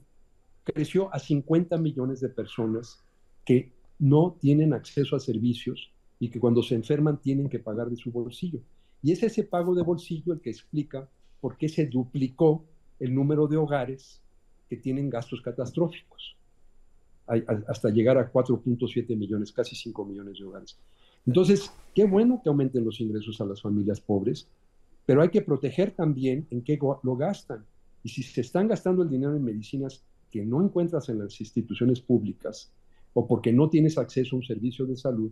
Creció 0.64 1.14
a 1.14 1.18
50 1.18 1.76
millones 1.76 2.20
de 2.20 2.30
personas 2.30 3.04
que 3.44 3.72
no 3.98 4.38
tienen 4.40 4.72
acceso 4.72 5.14
a 5.14 5.20
servicios 5.20 5.92
y 6.18 6.30
que 6.30 6.40
cuando 6.40 6.62
se 6.62 6.76
enferman 6.76 7.20
tienen 7.20 7.50
que 7.50 7.58
pagar 7.58 7.90
de 7.90 7.96
su 7.96 8.10
bolsillo. 8.10 8.60
Y 9.02 9.12
es 9.12 9.22
ese 9.22 9.44
pago 9.44 9.74
de 9.74 9.82
bolsillo 9.82 10.32
el 10.32 10.40
que 10.40 10.50
explica 10.50 11.10
por 11.42 11.58
qué 11.58 11.68
se 11.68 11.86
duplicó 11.86 12.64
el 12.98 13.14
número 13.14 13.46
de 13.46 13.58
hogares 13.58 14.22
que 14.70 14.78
tienen 14.78 15.10
gastos 15.10 15.42
catastróficos, 15.42 16.37
hasta 17.66 17.90
llegar 17.90 18.18
a 18.18 18.32
4.7 18.32 19.16
millones, 19.16 19.52
casi 19.52 19.76
5 19.76 20.04
millones 20.04 20.38
de 20.38 20.44
hogares. 20.44 20.78
Entonces, 21.26 21.70
qué 21.94 22.04
bueno 22.04 22.40
que 22.42 22.48
aumenten 22.48 22.84
los 22.84 23.00
ingresos 23.00 23.40
a 23.40 23.44
las 23.44 23.60
familias 23.60 24.00
pobres, 24.00 24.48
pero 25.04 25.22
hay 25.22 25.28
que 25.28 25.42
proteger 25.42 25.92
también 25.92 26.46
en 26.50 26.62
qué 26.62 26.78
lo 27.02 27.16
gastan. 27.16 27.64
Y 28.02 28.08
si 28.08 28.22
se 28.22 28.40
están 28.40 28.68
gastando 28.68 29.02
el 29.02 29.10
dinero 29.10 29.36
en 29.36 29.44
medicinas 29.44 30.02
que 30.30 30.44
no 30.44 30.62
encuentras 30.62 31.08
en 31.08 31.18
las 31.18 31.40
instituciones 31.40 32.00
públicas 32.00 32.70
o 33.14 33.26
porque 33.26 33.52
no 33.52 33.68
tienes 33.68 33.98
acceso 33.98 34.36
a 34.36 34.38
un 34.38 34.44
servicio 34.44 34.86
de 34.86 34.96
salud, 34.96 35.30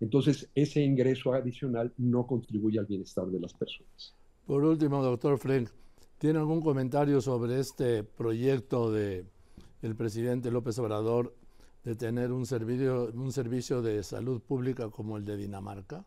entonces 0.00 0.48
ese 0.54 0.82
ingreso 0.82 1.32
adicional 1.32 1.92
no 1.96 2.26
contribuye 2.26 2.78
al 2.78 2.86
bienestar 2.86 3.26
de 3.26 3.38
las 3.38 3.54
personas. 3.54 4.14
Por 4.46 4.64
último, 4.64 5.02
doctor 5.02 5.38
Frank, 5.38 5.70
¿tiene 6.18 6.40
algún 6.40 6.60
comentario 6.60 7.20
sobre 7.20 7.60
este 7.60 8.02
proyecto 8.02 8.90
de 8.90 9.24
el 9.82 9.94
presidente 9.96 10.50
López 10.50 10.78
Obrador 10.78 11.34
de 11.84 11.94
tener 11.96 12.32
un 12.32 12.46
servicio, 12.46 13.10
un 13.14 13.32
servicio 13.32 13.82
de 13.82 14.02
salud 14.02 14.40
pública 14.40 14.88
como 14.90 15.16
el 15.16 15.24
de 15.24 15.36
Dinamarca? 15.36 16.04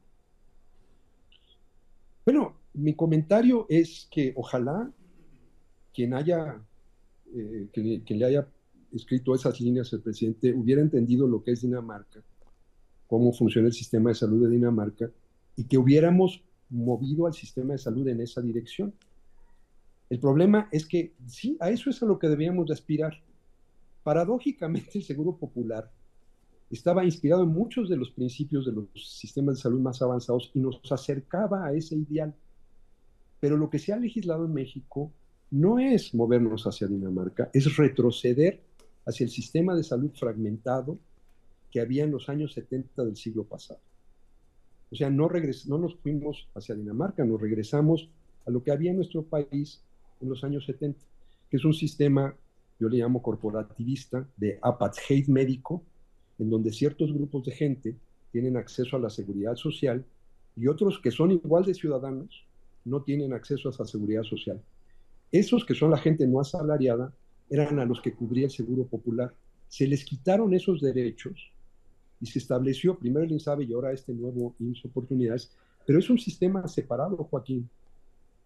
Bueno, 2.25 2.55
mi 2.74 2.96
comentario 2.96 3.65
es 3.70 4.08
que 4.10 4.34
ojalá 4.36 4.91
quien 5.94 6.13
haya, 6.13 6.60
eh, 7.34 8.01
le 8.08 8.25
haya 8.25 8.48
escrito 8.91 9.36
esas 9.36 9.60
líneas 9.60 9.94
al 9.94 10.01
presidente 10.01 10.53
hubiera 10.53 10.82
entendido 10.82 11.27
lo 11.27 11.44
que 11.44 11.51
es 11.51 11.62
Dinamarca, 11.62 12.22
cómo 13.08 13.34
funciona 13.34 13.67
el 13.67 13.74
sistema 13.74 14.10
de 14.10 14.15
salud 14.15 14.44
de 14.44 14.50
Dinamarca 14.50 15.12
y 15.55 15.65
que 15.65 15.77
hubiéramos 15.77 16.41
movido 16.70 17.27
al 17.27 17.34
sistema 17.34 17.74
de 17.74 17.79
salud 17.79 18.08
en 18.08 18.22
esa 18.22 18.41
dirección. 18.41 18.94
El 20.10 20.20
problema 20.20 20.70
es 20.72 20.86
que 20.86 21.13
sí, 21.27 21.58
a 21.60 21.70
eso 21.70 21.89
es 21.89 22.01
a 22.01 22.05
lo 22.05 22.20
que 22.20 22.27
debíamos 22.27 22.67
de 22.67 22.74
aspirar. 22.74 23.13
Paradójicamente, 24.06 25.00
el 25.00 25.04
Seguro 25.04 25.36
Popular 25.36 25.92
estaba 26.70 27.04
inspirado 27.04 27.42
en 27.42 27.50
muchos 27.50 27.90
de 27.90 27.98
los 27.98 28.12
principios 28.12 28.68
de 28.68 28.72
los 28.72 28.88
sistemas 28.94 29.56
de 29.56 29.62
salud 29.64 29.80
más 29.80 30.00
avanzados 30.00 30.52
y 30.54 30.60
nos 30.60 30.80
acercaba 30.92 31.66
a 31.66 31.74
ese 31.74 31.96
ideal. 31.96 32.32
Pero 33.40 33.58
lo 33.58 33.68
que 33.68 33.80
se 33.80 33.94
ha 33.94 33.98
legislado 33.98 34.46
en 34.46 34.54
México 34.54 35.12
no 35.50 35.80
es 35.80 36.14
movernos 36.14 36.68
hacia 36.68 36.86
Dinamarca, 36.86 37.50
es 37.52 37.76
retroceder 37.78 38.62
hacia 39.08 39.24
el 39.24 39.32
sistema 39.32 39.76
de 39.76 39.84
salud 39.84 40.12
fragmentado 40.14 41.00
que 41.72 41.82
había 41.82 42.04
en 42.04 42.12
los 42.12 42.30
años 42.30 42.54
70 42.54 43.06
del 43.06 43.16
siglo 43.16 43.44
pasado. 43.44 43.80
O 44.92 44.96
sea, 44.96 45.10
no, 45.10 45.28
no 45.66 45.78
nos 45.80 45.96
fuimos 45.96 46.48
hacia 46.54 46.76
Dinamarca, 46.76 47.26
nos 47.26 47.42
regresamos 47.42 48.08
a 48.46 48.52
lo 48.52 48.62
que 48.62 48.70
había 48.70 48.92
en 48.92 48.98
nuestro 48.98 49.24
país 49.24 49.82
en 50.22 50.30
los 50.30 50.44
años 50.44 50.64
70, 50.68 51.00
que 51.50 51.58
es 51.58 51.66
un 51.66 51.74
sistema, 51.74 52.36
yo 52.79 52.89
le 52.89 52.98
llamo 52.98 53.22
corporativista, 53.22 54.27
de 54.38 54.60
apartheid 54.62 55.27
médico, 55.27 55.84
en 56.39 56.50
donde 56.50 56.72
ciertos 56.72 57.13
grupos 57.13 57.46
de 57.46 57.51
gente 57.51 57.96
tienen 58.32 58.58
acceso 58.58 58.98
a 58.98 59.00
la 59.00 59.10
seguridad 59.10 59.55
social 59.55 60.03
y 60.55 60.67
otros 60.67 61.00
que 61.00 61.12
son 61.12 61.32
igual 61.32 61.65
de 61.65 61.74
ciudadanos 61.74 62.46
no 62.84 63.01
tienen 63.01 63.34
acceso 63.34 63.70
a 63.70 63.72
esa 63.72 63.86
seguridad 63.86 64.24
social. 64.24 64.62
Esos 65.32 65.65
que 65.65 65.75
son 65.75 65.91
la 65.91 65.98
gente 65.98 66.27
no 66.27 66.39
asalariada 66.39 67.13
eran 67.50 67.79
a 67.79 67.86
los 67.86 68.01
que 68.01 68.13
cubría 68.13 68.46
el 68.46 68.51
Seguro 68.51 68.86
Popular. 68.86 69.34
Se 69.67 69.88
les 69.88 70.05
quitaron 70.05 70.53
esos 70.53 70.82
derechos 70.82 71.51
y 72.22 72.27
se 72.27 72.39
estableció 72.39 72.98
primero 72.98 73.25
el 73.25 73.32
INSABE 73.32 73.65
y 73.65 73.74
ahora 73.74 73.91
este 73.91 74.13
nuevo 74.13 74.55
INS 74.60 74.86
Oportunidades, 74.86 75.51
pero 75.86 76.00
es 76.00 76.10
un 76.10 76.17
sistema 76.17 76.67
separado, 76.67 77.17
Joaquín. 77.17 77.70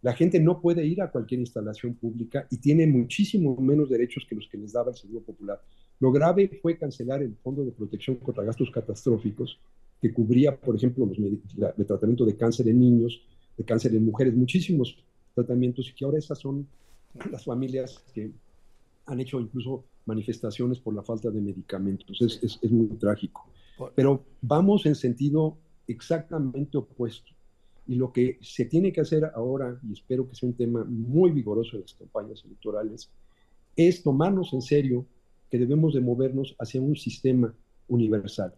La 0.02 0.14
gente 0.14 0.40
no 0.40 0.62
puede 0.62 0.86
ir 0.86 1.02
a 1.02 1.12
cualquier 1.12 1.42
instalación 1.42 1.94
pública 1.96 2.48
y 2.50 2.58
tiene 2.58 2.88
muchísimo 2.88 3.58
menos 3.58 3.90
derechos 3.90 4.26
que 4.28 4.36
los 4.36 4.48
que 4.48 4.58
les 4.58 4.72
daba 4.72 4.92
el 4.92 4.98
Seguro 4.98 5.22
Popular. 5.22 5.62
Lo 6.00 6.12
grave 6.12 6.60
fue 6.62 6.78
cancelar 6.78 7.22
el 7.22 7.36
Fondo 7.36 7.66
de 7.66 7.72
Protección 7.72 8.16
contra 8.18 8.44
Gastos 8.44 8.72
Catastróficos, 8.72 9.60
que 10.02 10.14
cubría, 10.14 10.56
por 10.56 10.76
ejemplo, 10.76 11.06
los 11.06 11.18
el 11.18 11.86
tratamiento 11.86 12.26
de 12.26 12.38
cáncer 12.38 12.70
en 12.70 12.80
niños, 12.80 13.22
de 13.58 13.66
cáncer 13.66 13.94
en 13.94 14.06
mujeres, 14.06 14.34
muchísimos 14.34 14.98
tratamientos 15.36 15.90
y 15.90 15.94
que 15.94 16.06
ahora 16.06 16.18
esas 16.18 16.40
son 16.40 16.66
las 17.32 17.44
familias 17.44 18.02
que 18.14 18.32
han 19.06 19.20
hecho 19.20 19.40
incluso 19.40 19.84
manifestaciones 20.06 20.80
por 20.80 20.94
la 20.94 21.04
falta 21.04 21.30
de 21.30 21.42
medicamentos. 21.42 22.22
Es, 22.22 22.40
es, 22.42 22.60
es 22.62 22.72
muy 22.72 22.88
trágico. 22.98 23.46
Pero 23.96 24.24
vamos 24.42 24.86
en 24.86 24.96
sentido 24.96 25.58
exactamente 25.88 26.78
opuesto. 26.78 27.32
Y 27.90 27.96
lo 27.96 28.14
que 28.14 28.38
se 28.40 28.66
tiene 28.66 28.94
que 28.94 29.02
hacer 29.02 29.26
ahora, 29.34 29.80
y 29.82 29.94
espero 29.94 30.30
que 30.30 30.36
sea 30.36 30.48
un 30.48 30.54
tema 30.54 30.84
muy 30.84 31.32
vigoroso 31.32 31.76
en 31.76 31.82
las 31.82 31.96
campañas 31.96 32.46
electorales, 32.46 33.10
es 33.76 34.04
tomarnos 34.04 34.54
en 34.54 34.62
serio 34.62 35.08
que 35.50 35.58
debemos 35.58 35.96
de 35.96 36.00
movernos 36.00 36.56
hacia 36.60 36.80
un 36.80 36.96
sistema 36.96 37.52
universal. 37.88 38.54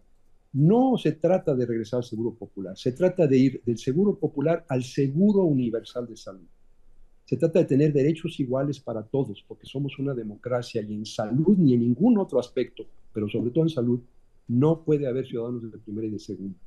No 0.52 0.98
se 0.98 1.12
trata 1.12 1.54
de 1.54 1.64
regresar 1.64 2.00
al 2.00 2.04
seguro 2.04 2.34
popular, 2.34 2.76
se 2.76 2.92
trata 2.92 3.26
de 3.26 3.38
ir 3.38 3.62
del 3.64 3.78
seguro 3.78 4.18
popular 4.18 4.66
al 4.68 4.84
seguro 4.84 5.44
universal 5.44 6.06
de 6.06 6.18
salud. 6.18 6.46
Se 7.24 7.38
trata 7.38 7.60
de 7.60 7.64
tener 7.64 7.90
derechos 7.90 8.38
iguales 8.38 8.80
para 8.80 9.02
todos, 9.02 9.42
porque 9.48 9.64
somos 9.64 9.98
una 9.98 10.12
democracia 10.12 10.82
y 10.82 10.92
en 10.92 11.06
salud 11.06 11.56
ni 11.56 11.72
en 11.72 11.80
ningún 11.80 12.18
otro 12.18 12.38
aspecto, 12.38 12.84
pero 13.14 13.30
sobre 13.30 13.50
todo 13.50 13.64
en 13.64 13.70
salud, 13.70 13.98
no 14.48 14.84
puede 14.84 15.06
haber 15.06 15.26
ciudadanos 15.26 15.72
de 15.72 15.78
primera 15.78 16.06
y 16.06 16.10
de 16.10 16.18
segunda. 16.18 16.58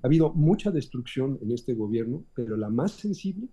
Ha 0.00 0.06
habido 0.06 0.32
mucha 0.32 0.70
destrucción 0.70 1.38
en 1.42 1.50
este 1.50 1.74
gobierno, 1.74 2.24
pero 2.34 2.56
la 2.56 2.68
más 2.68 2.92
sensible 2.92 3.48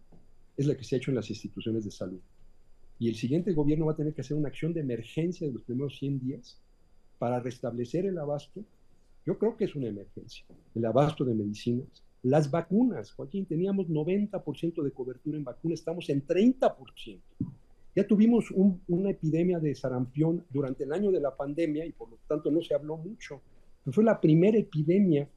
es 0.56 0.68
la 0.68 0.76
que 0.76 0.84
se 0.84 0.96
ha 0.96 0.98
hecho 1.00 1.10
en 1.10 1.16
las 1.16 1.30
instituciones 1.30 1.86
de 1.86 1.92
salud. 1.92 2.20
Y 3.00 3.10
el 3.10 3.16
siguiente 3.16 3.52
gobierno 3.54 3.88
va 3.88 3.94
a 3.94 3.96
tener 3.96 4.14
que 4.14 4.22
hacer 4.22 4.38
una 4.38 4.50
acción 4.50 4.72
de 4.72 4.82
emergencia 4.82 5.48
de 5.48 5.54
los 5.54 5.64
primeros 5.64 5.98
100 5.98 6.20
días 6.20 6.62
para 7.18 7.40
restablecer 7.40 8.06
el 8.06 8.18
abasto. 8.20 8.64
Yo 9.26 9.40
creo 9.40 9.58
que 9.58 9.66
es 9.66 9.76
una 9.76 9.88
emergencia, 9.88 10.46
el 10.76 10.86
abasto 10.86 11.26
de 11.26 11.34
medicinas. 11.34 11.88
Las 12.22 12.50
vacunas, 12.50 13.12
Joaquín, 13.12 13.46
teníamos 13.48 13.88
90% 13.88 14.84
de 14.84 14.92
cobertura 14.92 15.38
en 15.38 15.44
vacunas, 15.44 15.80
estamos 15.80 16.10
en 16.10 16.26
30%. 16.26 17.20
Ya 17.96 18.06
tuvimos 18.06 18.52
una 18.52 19.10
epidemia 19.10 19.60
de 19.60 19.74
sarampión 19.74 20.44
durante 20.50 20.84
el 20.84 20.94
año 20.94 21.12
de 21.12 21.22
la 21.22 21.36
pandemia 21.36 21.86
y 21.86 21.92
por 21.92 22.10
lo 22.10 22.20
tanto 22.28 22.52
no 22.52 22.62
se 22.62 22.76
habló 22.76 22.98
mucho. 22.98 23.42
fue 23.86 24.04
la 24.04 24.20
primera 24.20 24.58
epidemia 24.58 25.30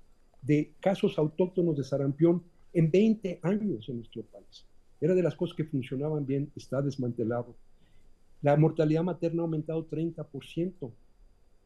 de 0.43 0.73
casos 0.81 1.19
autóctonos 1.19 1.77
de 1.77 1.85
sarampión 1.85 2.43
en 2.73 2.91
20 2.91 3.41
años 3.43 3.89
en 3.89 3.97
nuestro 3.97 4.23
país. 4.23 4.65
Era 5.01 5.15
de 5.15 5.23
las 5.23 5.35
cosas 5.35 5.57
que 5.57 5.65
funcionaban 5.65 6.27
bien, 6.27 6.51
está 6.57 6.83
desmantelado. 6.83 7.55
La 8.43 8.57
mortalidad 8.57 9.03
materna 9.03 9.43
ha 9.43 9.45
aumentado 9.45 9.89
30%. 9.89 10.91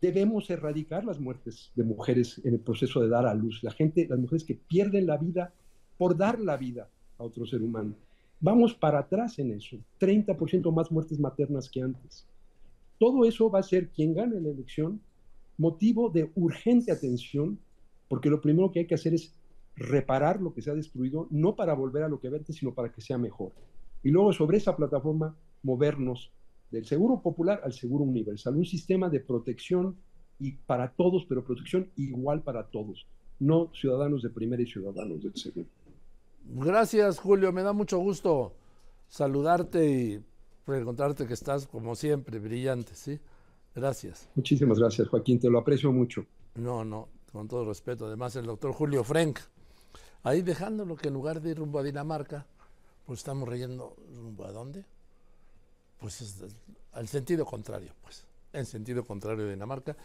Debemos 0.01 0.51
erradicar 0.51 1.05
las 1.05 1.21
muertes 1.21 1.71
de 1.75 1.85
mujeres 1.85 2.41
en 2.45 2.55
el 2.55 2.61
proceso 2.61 3.01
de 3.01 3.09
dar 3.09 3.27
a 3.27 3.35
luz. 3.35 3.63
La 3.63 3.71
gente, 3.71 4.07
las 4.09 4.19
mujeres 4.19 4.45
que 4.45 4.55
pierden 4.55 5.07
la 5.07 5.17
vida 5.17 5.53
por 5.97 6.17
dar 6.17 6.41
la 6.41 6.57
vida 6.57 6.89
a 7.19 7.25
otro 7.25 7.47
ser 7.47 7.63
humano. 7.63 7.95
Vamos 8.41 8.75
para 8.75 8.99
atrás 8.99 9.39
en 9.39 9.53
eso. 9.53 9.77
30% 10.01 10.73
más 10.73 10.91
muertes 10.91 11.21
maternas 11.21 11.71
que 11.71 11.83
antes. 11.83 12.27
Todo 12.99 13.25
eso 13.25 13.51
va 13.51 13.61
a 13.61 13.63
ser 13.63 13.89
quien 13.89 14.15
gane 14.15 14.41
la 14.41 14.51
elección 14.51 15.01
motivo 15.59 16.11
de 16.11 16.31
urgente 16.35 16.91
atención, 16.91 17.59
porque 18.13 18.29
lo 18.29 18.43
primero 18.43 18.71
que 18.71 18.81
hay 18.81 18.87
que 18.87 18.95
hacer 18.95 19.15
es 19.15 19.33
reparar 19.75 20.39
lo 20.39 20.53
que 20.53 20.61
se 20.61 20.71
ha 20.71 20.75
destruido, 20.75 21.29
no 21.31 21.57
para 21.57 21.73
volver 21.73 22.03
a 22.03 22.11
lo 22.11 22.21
que 22.21 22.29
verte, 22.29 22.53
sino 22.53 22.75
para 22.75 22.93
que 22.93 23.01
sea 23.01 23.17
mejor. 23.17 23.53
Y 24.03 24.11
luego 24.11 24.35
sobre 24.35 24.59
esa 24.59 24.77
plataforma 24.77 25.35
movernos 25.63 26.31
del 26.71 26.85
seguro 26.85 27.23
popular 27.23 27.63
al 27.65 27.73
seguro 27.73 28.05
universal, 28.05 28.55
un 28.55 28.67
sistema 28.67 29.09
de 29.09 29.21
protección 29.21 29.97
y 30.39 30.53
para 30.53 30.93
todos, 30.93 31.25
pero 31.27 31.43
protección 31.43 31.89
igual 31.97 32.43
para 32.43 32.65
todos, 32.65 33.07
no 33.41 33.71
ciudadanos 33.73 34.23
de 34.23 34.29
primera 34.29 34.63
y 34.63 34.67
ciudadanos 34.67 35.23
del 35.23 35.35
segundo. 35.35 35.71
Gracias, 36.45 37.19
Julio, 37.19 37.51
me 37.51 37.63
da 37.63 37.73
mucho 37.73 37.97
gusto 37.97 38.53
saludarte 39.09 39.91
y 39.91 40.21
preguntarte 40.67 41.27
que 41.27 41.33
estás 41.33 41.67
como 41.67 41.95
siempre 41.95 42.39
brillante, 42.41 42.95
¿sí? 42.95 43.19
Gracias. 43.75 44.29
Muchísimas 44.35 44.79
gracias, 44.79 45.09
Joaquín, 45.09 45.41
te 45.41 45.49
lo 45.49 45.59
aprecio 45.59 45.91
mucho. 45.91 46.27
No, 46.57 46.85
no, 46.85 47.09
con 47.33 47.49
todo 47.49 47.65
respeto. 47.65 48.07
Además, 48.07 48.37
el 48.37 48.47
doctor 48.47 48.73
Julio 48.73 49.03
Frank 49.03 49.41
Ahí 50.25 50.43
dejándolo 50.43 50.97
que 50.97 51.09
en 51.09 51.15
lugar 51.15 51.41
de 51.41 51.51
ir 51.51 51.59
rumbo 51.59 51.81
a 51.81 51.83
Dinamarca, 51.83 52.47
pues 53.05 53.21
estamos 53.21 53.49
reyendo 53.49 53.97
rumbo 54.15 54.45
a 54.45 54.53
dónde? 54.53 54.85
Pues 55.99 56.45
al 56.93 57.09
sentido 57.09 57.45
contrario, 57.45 57.93
pues, 58.03 58.25
en 58.53 58.67
sentido 58.67 59.05
contrario 59.05 59.45
de 59.45 59.53
Dinamarca. 59.53 59.97